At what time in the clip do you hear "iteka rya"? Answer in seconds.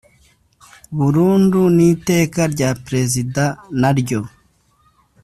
1.91-2.69